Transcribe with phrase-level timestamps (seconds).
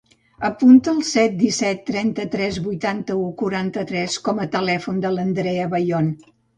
[0.47, 6.15] Apunta el set, disset, trenta-tres, vuitanta-u, quaranta-tres com a telèfon de l'Andrea Bayon.